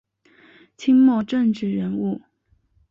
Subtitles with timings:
[0.77, 2.21] 清末政治人物。